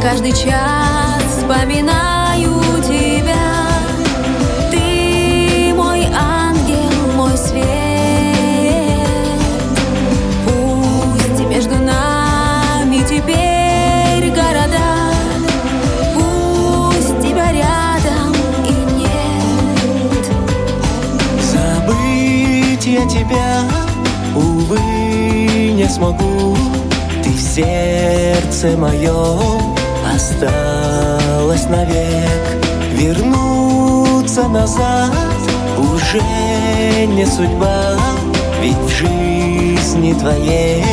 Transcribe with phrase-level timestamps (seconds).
[0.00, 3.68] каждый час вспоминаю тебя.
[4.70, 7.66] Ты мой ангел, мой свет.
[10.46, 15.12] Пусть между нами теперь города,
[16.14, 18.34] пусть тебя рядом
[18.66, 20.26] и нет.
[21.42, 23.60] Забыть я тебя,
[24.34, 24.78] увы,
[25.72, 26.56] не смогу
[27.22, 29.79] Ты в сердце моем
[30.20, 32.42] осталась навек.
[32.92, 35.12] Вернуться назад
[35.78, 36.20] уже
[37.06, 37.96] не судьба
[38.60, 40.84] Ведь в жизни твоей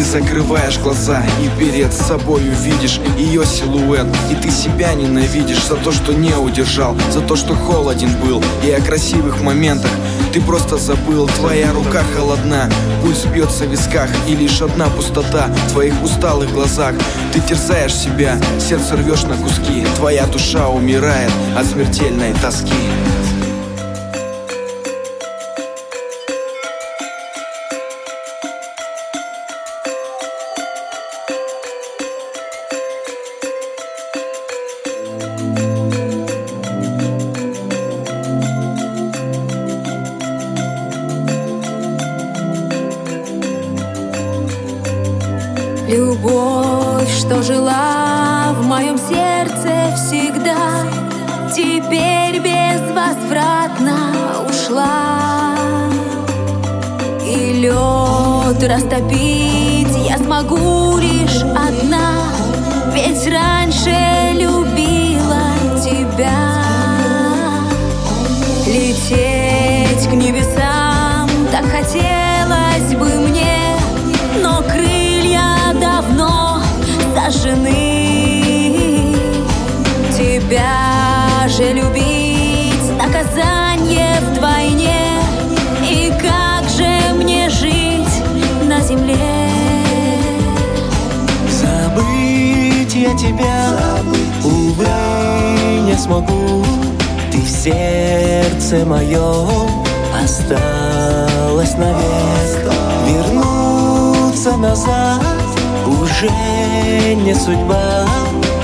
[0.00, 4.06] Ты закрываешь глаза и перед собою видишь ее силуэт.
[4.30, 8.42] И ты себя ненавидишь за то, что не удержал За то, что холоден был.
[8.64, 9.90] И о красивых моментах
[10.32, 12.70] Ты просто забыл, твоя рука холодна
[13.02, 16.94] Пульс бьется в висках и лишь одна пустота В твоих усталых глазах.
[17.34, 19.84] Ты терзаешь себя, сердце рвешь на куски.
[19.96, 22.72] Твоя душа умирает от смертельной тоски
[45.90, 50.86] Любовь, что жила в моем сердце всегда,
[51.52, 53.96] теперь безвозвратно
[54.48, 55.56] ушла.
[57.26, 62.34] И лед растопить я смогу лишь одна,
[62.94, 63.90] ведь раньше
[64.34, 65.42] любила
[65.82, 66.59] тебя.
[77.30, 79.14] Сожжены.
[80.16, 85.20] Тебя же любить наказание вдвойне,
[85.88, 88.22] и как же мне жить
[88.64, 89.16] на земле?
[91.48, 93.70] Забыть я тебя,
[94.44, 94.86] увы,
[95.86, 96.64] не смогу
[97.30, 99.84] Ты в сердце моем
[100.22, 102.59] осталась навек
[106.20, 108.06] уже не судьба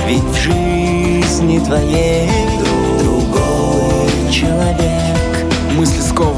[0.07, 2.29] Ведь в жизни твоей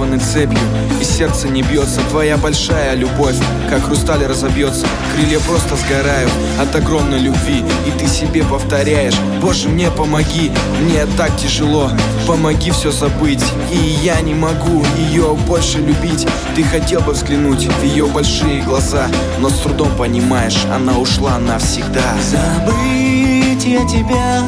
[0.10, 0.60] Скованы цепью,
[1.00, 2.02] и сердце не бьется.
[2.10, 3.36] Твоя большая любовь,
[3.70, 4.88] как хрусталь разобьется.
[5.14, 11.36] Крылья просто сгорают от огромной любви И ты себе повторяешь, Боже, мне помоги Мне так
[11.38, 11.92] тяжело,
[12.26, 17.84] помоги все забыть И я не могу ее больше любить Ты хотел бы взглянуть в
[17.84, 19.08] ее большие глаза
[19.40, 22.16] Но с трудом понимаешь, она ушла навсегда.
[22.22, 24.42] Забыть я тебя,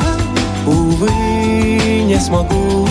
[0.66, 1.10] увы,
[2.04, 2.88] не смогу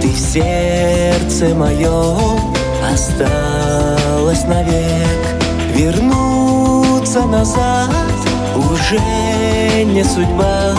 [0.00, 2.54] Ты в сердце моем
[2.92, 5.18] осталась навек.
[5.74, 7.90] Вернуться назад
[8.56, 10.74] уже не судьба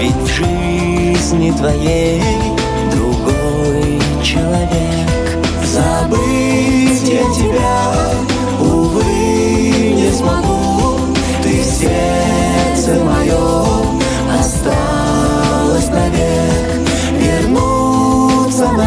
[0.00, 2.22] Ведь в жизни твоей
[2.92, 5.08] другой человек.
[5.64, 7.87] Забыть я тебя,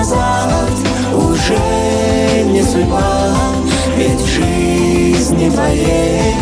[0.01, 0.71] назад.
[1.13, 3.35] Уже не судьба
[3.97, 6.33] Ведь в жизни твоей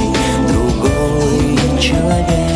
[0.47, 2.48] другой человек